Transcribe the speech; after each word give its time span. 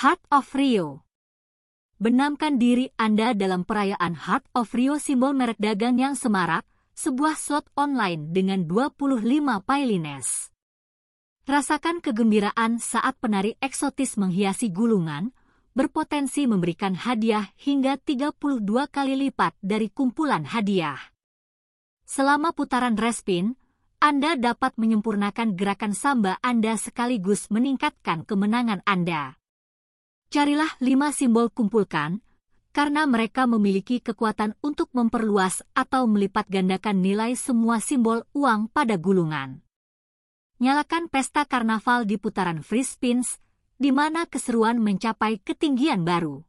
Heart 0.00 0.32
of 0.32 0.56
Rio 0.56 1.04
Benamkan 2.00 2.56
diri 2.56 2.88
Anda 2.96 3.36
dalam 3.36 3.68
perayaan 3.68 4.16
Heart 4.16 4.48
of 4.56 4.72
Rio 4.72 4.96
simbol 4.96 5.36
merek 5.36 5.60
dagang 5.60 6.00
yang 6.00 6.16
semarak, 6.16 6.64
sebuah 6.96 7.36
slot 7.36 7.68
online 7.76 8.32
dengan 8.32 8.64
25 8.64 9.20
pailines. 9.60 10.48
Rasakan 11.44 12.00
kegembiraan 12.00 12.80
saat 12.80 13.20
penari 13.20 13.60
eksotis 13.60 14.16
menghiasi 14.16 14.72
gulungan, 14.72 15.36
berpotensi 15.76 16.48
memberikan 16.48 16.96
hadiah 16.96 17.52
hingga 17.60 18.00
32 18.00 18.40
kali 18.88 19.28
lipat 19.28 19.52
dari 19.60 19.92
kumpulan 19.92 20.48
hadiah. 20.48 21.12
Selama 22.08 22.56
putaran 22.56 22.96
respin, 22.96 23.52
Anda 24.00 24.40
dapat 24.40 24.80
menyempurnakan 24.80 25.60
gerakan 25.60 25.92
samba 25.92 26.40
Anda 26.40 26.80
sekaligus 26.80 27.52
meningkatkan 27.52 28.24
kemenangan 28.24 28.80
Anda. 28.88 29.39
Carilah 30.30 30.78
lima 30.78 31.10
simbol 31.10 31.50
kumpulkan, 31.50 32.22
karena 32.70 33.02
mereka 33.02 33.50
memiliki 33.50 33.98
kekuatan 33.98 34.54
untuk 34.62 34.86
memperluas 34.94 35.66
atau 35.74 36.06
melipat 36.06 36.46
gandakan 36.46 37.02
nilai 37.02 37.34
semua 37.34 37.82
simbol 37.82 38.22
uang 38.30 38.70
pada 38.70 38.94
gulungan. 38.94 39.58
Nyalakan 40.62 41.10
pesta 41.10 41.42
karnaval 41.42 42.06
di 42.06 42.14
putaran 42.14 42.62
free 42.62 42.86
spins, 42.86 43.42
di 43.74 43.90
mana 43.90 44.22
keseruan 44.22 44.78
mencapai 44.78 45.42
ketinggian 45.42 46.06
baru. 46.06 46.46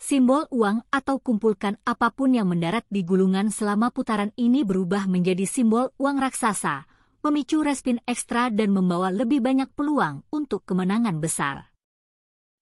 Simbol 0.00 0.48
uang 0.48 0.80
atau 0.88 1.20
kumpulkan 1.20 1.76
apa 1.84 2.08
pun 2.08 2.32
yang 2.32 2.48
mendarat 2.48 2.88
di 2.88 3.04
gulungan 3.04 3.52
selama 3.52 3.92
putaran 3.92 4.32
ini 4.40 4.64
berubah 4.64 5.04
menjadi 5.04 5.44
simbol 5.44 5.92
uang 6.00 6.24
raksasa, 6.24 6.88
memicu 7.20 7.60
respin 7.60 8.00
ekstra 8.08 8.48
dan 8.48 8.72
membawa 8.72 9.12
lebih 9.12 9.44
banyak 9.44 9.68
peluang 9.76 10.24
untuk 10.32 10.64
kemenangan 10.64 11.20
besar. 11.20 11.68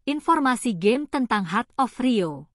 Informasi 0.06 0.78
game 0.78 1.10
tentang 1.10 1.51
Heart 1.51 1.83
of 1.83 1.98
Rio. 1.98 2.47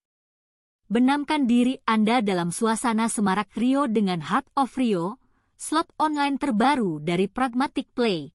Benamkan 0.88 1.52
diri 1.52 1.84
Anda 1.84 2.24
dalam 2.24 2.48
suasana 2.48 3.12
semarak 3.12 3.52
Rio 3.60 3.92
dengan 3.92 4.24
Heart 4.24 4.56
of 4.56 4.72
Rio, 4.80 5.20
slot 5.60 5.92
online 6.00 6.40
terbaru 6.40 7.04
dari 7.04 7.28
Pragmatic 7.28 7.92
Play. 7.92 8.32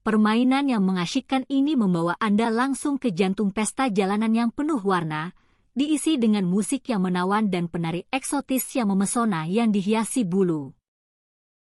Permainan 0.00 0.64
yang 0.64 0.88
mengasyikkan 0.88 1.44
ini 1.52 1.76
membawa 1.76 2.16
Anda 2.16 2.48
langsung 2.48 2.96
ke 2.96 3.12
jantung 3.12 3.52
pesta 3.52 3.92
jalanan 3.92 4.32
yang 4.32 4.48
penuh 4.48 4.80
warna, 4.80 5.36
diisi 5.76 6.16
dengan 6.16 6.48
musik 6.48 6.88
yang 6.88 7.04
menawan 7.04 7.52
dan 7.52 7.68
penari 7.68 8.08
eksotis 8.08 8.64
yang 8.80 8.96
memesona 8.96 9.44
yang 9.44 9.68
dihiasi 9.68 10.24
bulu. 10.24 10.72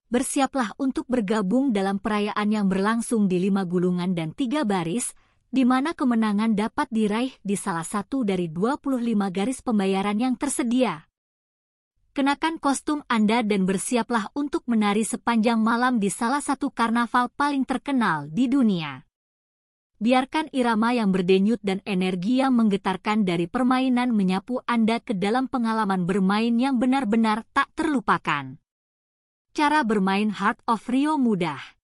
Bersiaplah 0.08 0.72
untuk 0.80 1.04
bergabung 1.12 1.76
dalam 1.76 2.00
perayaan 2.00 2.48
yang 2.48 2.72
berlangsung 2.72 3.28
di 3.28 3.44
lima 3.44 3.68
gulungan 3.68 4.16
dan 4.16 4.32
tiga 4.32 4.64
baris, 4.64 5.12
di 5.52 5.68
mana 5.68 5.92
kemenangan 5.92 6.56
dapat 6.56 6.88
diraih 6.90 7.34
di 7.44 7.60
salah 7.60 7.86
satu 7.86 8.24
dari 8.24 8.48
25 8.48 9.04
garis 9.30 9.60
pembayaran 9.60 10.18
yang 10.18 10.36
tersedia. 10.40 11.06
Kenakan 12.16 12.64
kostum 12.64 13.04
Anda 13.12 13.44
dan 13.44 13.68
bersiaplah 13.68 14.32
untuk 14.40 14.64
menari 14.72 15.04
sepanjang 15.04 15.60
malam 15.60 16.00
di 16.00 16.08
salah 16.08 16.40
satu 16.40 16.72
karnaval 16.72 17.28
paling 17.36 17.68
terkenal 17.68 18.32
di 18.32 18.48
dunia. 18.48 19.04
Biarkan 20.00 20.48
irama 20.56 20.96
yang 20.96 21.12
berdenyut 21.12 21.60
dan 21.60 21.84
energi 21.84 22.40
yang 22.40 22.56
menggetarkan 22.56 23.28
dari 23.28 23.52
permainan 23.52 24.16
menyapu 24.16 24.64
Anda 24.64 25.04
ke 25.04 25.12
dalam 25.12 25.52
pengalaman 25.52 26.08
bermain 26.08 26.56
yang 26.56 26.80
benar-benar 26.80 27.44
tak 27.52 27.68
terlupakan. 27.76 28.64
Cara 29.52 29.84
bermain 29.84 30.32
Heart 30.32 30.64
of 30.72 30.88
Rio 30.88 31.20
mudah. 31.20 31.75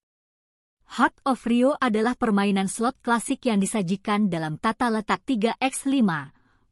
Heart 0.92 1.23
of 1.23 1.47
Rio 1.47 1.80
adalah 1.80 2.20
permainan 2.20 2.67
slot 2.67 3.00
klasik 3.00 3.47
yang 3.47 3.64
disajikan 3.64 4.28
dalam 4.28 4.59
tata 4.59 4.92
letak 4.92 5.23
3x5, 5.23 5.88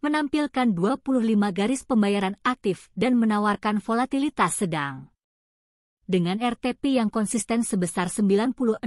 menampilkan 0.04 0.68
25 0.76 1.08
garis 1.56 1.88
pembayaran 1.88 2.36
aktif 2.44 2.92
dan 3.00 3.16
menawarkan 3.16 3.80
volatilitas 3.80 4.60
sedang. 4.60 5.08
Dengan 6.04 6.44
RTP 6.44 7.00
yang 7.00 7.08
konsisten 7.08 7.64
sebesar 7.64 8.12
96,5% 8.12 8.84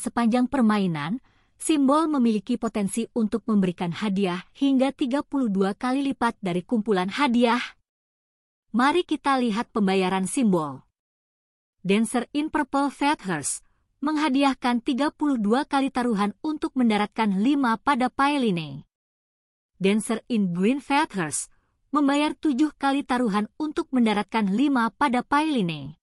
sepanjang 0.00 0.48
permainan, 0.48 1.20
simbol 1.60 2.08
memiliki 2.08 2.56
potensi 2.56 3.04
untuk 3.12 3.44
memberikan 3.44 3.92
hadiah 3.92 4.40
hingga 4.56 4.88
32 4.88 5.52
kali 5.76 6.00
lipat 6.00 6.40
dari 6.40 6.64
kumpulan 6.64 7.12
hadiah. 7.12 7.60
Mari 8.72 9.04
kita 9.04 9.36
lihat 9.36 9.68
pembayaran 9.68 10.24
simbol. 10.24 10.80
Dancer 11.84 12.24
in 12.32 12.48
Purple 12.48 12.88
Feathers 12.88 13.67
menghadiahkan 13.98 14.80
32 14.86 15.42
kali 15.66 15.88
taruhan 15.90 16.30
untuk 16.42 16.74
mendaratkan 16.78 17.42
5 17.42 17.82
pada 17.82 18.06
Pailine. 18.06 18.86
Dancer 19.78 20.22
in 20.30 20.54
Green 20.54 20.78
Feathers 20.78 21.50
membayar 21.90 22.34
7 22.34 22.70
kali 22.78 23.02
taruhan 23.02 23.50
untuk 23.58 23.90
mendaratkan 23.90 24.54
5 24.54 24.94
pada 24.94 25.20
Pailine. 25.26 25.98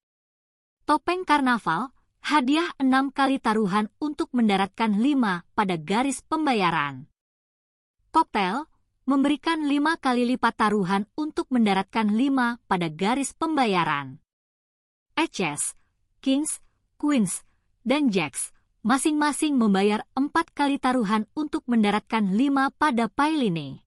Topeng 0.83 1.23
Karnaval 1.23 1.95
hadiah 2.25 2.73
6 2.81 3.16
kali 3.16 3.39
taruhan 3.39 3.88
untuk 4.01 4.33
mendaratkan 4.35 5.00
5 5.00 5.45
pada 5.56 5.75
garis 5.79 6.19
pembayaran. 6.25 7.07
Cocktail 8.12 8.67
memberikan 9.07 9.69
5 9.69 10.03
kali 10.03 10.23
lipat 10.35 10.56
taruhan 10.57 11.06
untuk 11.16 11.47
mendaratkan 11.53 12.12
5 12.12 12.59
pada 12.66 12.88
garis 12.91 13.31
pembayaran. 13.38 14.19
HS, 15.16 15.79
Kings, 16.19 16.59
Queens, 17.00 17.45
dan 17.85 18.09
Jax 18.09 18.50
masing-masing 18.81 19.57
membayar 19.57 20.06
empat 20.18 20.53
kali 20.53 20.81
taruhan 20.81 21.29
untuk 21.38 21.66
mendaratkan 21.69 22.34
lima 22.34 22.73
pada 22.73 23.09
Pailine. 23.09 23.85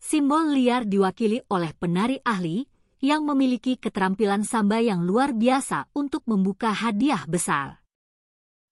Simbol 0.00 0.50
liar 0.56 0.86
diwakili 0.88 1.44
oleh 1.50 1.70
penari 1.76 2.18
ahli 2.24 2.64
yang 2.98 3.22
memiliki 3.22 3.76
keterampilan 3.76 4.46
samba 4.46 4.80
yang 4.80 5.04
luar 5.04 5.36
biasa 5.36 5.90
untuk 5.94 6.24
membuka 6.26 6.74
hadiah 6.74 7.22
besar. 7.28 7.84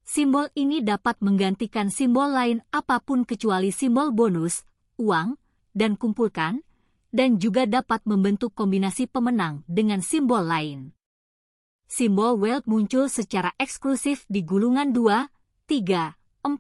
Simbol 0.02 0.48
ini 0.56 0.80
dapat 0.80 1.20
menggantikan 1.20 1.92
simbol 1.92 2.32
lain 2.32 2.64
apa 2.72 2.98
pun 2.98 3.28
kecuali 3.28 3.68
simbol 3.68 4.10
bonus, 4.10 4.64
uang, 4.96 5.36
dan 5.76 6.00
kumpulkan, 6.00 6.64
dan 7.12 7.36
juga 7.36 7.68
dapat 7.68 8.02
membentuk 8.08 8.56
kombinasi 8.56 9.06
pemenang 9.06 9.62
dengan 9.68 10.00
simbol 10.00 10.42
lain 10.42 10.97
simbol 11.88 12.36
Wealth 12.36 12.68
muncul 12.68 13.08
secara 13.08 13.56
eksklusif 13.56 14.28
di 14.28 14.44
gulungan 14.44 14.92
2, 14.92 15.24
3, 15.72 16.44
4, 16.44 16.52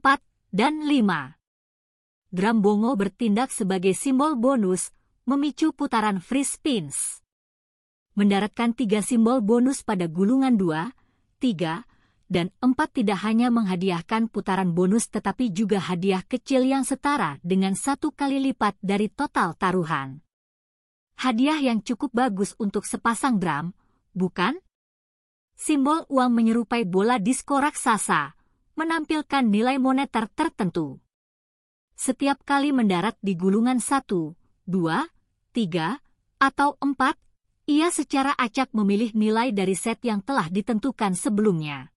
dan 0.56 0.74
5. 0.88 2.32
Drum 2.32 2.56
bongo 2.64 2.96
bertindak 2.96 3.52
sebagai 3.52 3.92
simbol 3.92 4.40
bonus, 4.40 4.88
memicu 5.28 5.76
putaran 5.76 6.24
free 6.24 6.48
spins. 6.48 7.20
Mendaratkan 8.16 8.72
tiga 8.72 9.04
simbol 9.04 9.44
bonus 9.44 9.84
pada 9.84 10.08
gulungan 10.08 10.56
2, 10.56 10.96
3, 11.44 11.84
dan 12.32 12.48
4 12.64 12.72
tidak 12.96 13.20
hanya 13.24 13.52
menghadiahkan 13.52 14.32
putaran 14.32 14.72
bonus 14.72 15.12
tetapi 15.12 15.52
juga 15.52 15.76
hadiah 15.76 16.24
kecil 16.24 16.64
yang 16.64 16.88
setara 16.88 17.36
dengan 17.44 17.76
satu 17.76 18.16
kali 18.16 18.40
lipat 18.48 18.80
dari 18.80 19.12
total 19.12 19.52
taruhan. 19.60 20.24
Hadiah 21.20 21.60
yang 21.60 21.84
cukup 21.84 22.16
bagus 22.16 22.56
untuk 22.56 22.88
sepasang 22.88 23.36
drum, 23.36 23.76
bukan? 24.16 24.56
Simbol 25.58 26.06
uang 26.06 26.30
menyerupai 26.30 26.86
bola 26.86 27.18
disko 27.18 27.58
raksasa, 27.58 28.38
menampilkan 28.78 29.42
nilai 29.42 29.82
moneter 29.82 30.30
tertentu. 30.30 31.02
Setiap 31.98 32.46
kali 32.46 32.70
mendarat 32.70 33.18
di 33.18 33.34
gulungan 33.34 33.82
satu, 33.82 34.38
dua, 34.62 35.10
tiga, 35.50 35.98
atau 36.38 36.78
empat, 36.78 37.18
ia 37.66 37.90
secara 37.90 38.38
acak 38.38 38.70
memilih 38.70 39.10
nilai 39.18 39.50
dari 39.50 39.74
set 39.74 39.98
yang 40.06 40.22
telah 40.22 40.46
ditentukan 40.46 41.18
sebelumnya. 41.18 41.90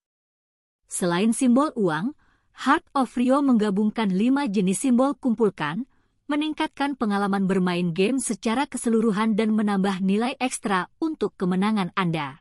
Selain 0.90 1.30
simbol 1.32 1.70
uang, 1.78 2.18
Heart 2.66 2.98
of 2.98 3.14
Rio 3.16 3.46
menggabungkan 3.46 4.10
lima 4.10 4.50
jenis 4.50 4.84
simbol 4.84 5.14
kumpulkan, 5.16 5.86
meningkatkan 6.26 6.98
pengalaman 6.98 7.46
bermain 7.46 7.94
game 7.94 8.18
secara 8.18 8.66
keseluruhan 8.66 9.38
dan 9.38 9.54
menambah 9.54 10.02
nilai 10.02 10.34
ekstra 10.42 10.90
untuk 10.98 11.38
kemenangan 11.38 11.94
Anda. 11.94 12.41